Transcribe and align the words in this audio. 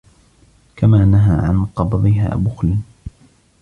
كَمَا 0.75 1.05
نَهَى 1.05 1.37
عَنْ 1.47 1.65
قَبْضِهَا 1.65 2.35
بُخْلًا 2.35 2.77